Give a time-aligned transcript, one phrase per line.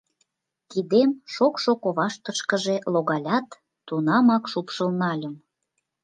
[0.69, 3.47] Кидем шокшо коваштышкыже логалят,
[3.87, 5.35] тунамак шупшыл нальым.